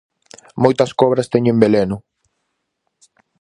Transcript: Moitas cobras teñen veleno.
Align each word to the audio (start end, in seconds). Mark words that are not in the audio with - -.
Moitas 0.63 0.91
cobras 0.99 1.31
teñen 1.33 1.61
veleno. 1.63 1.97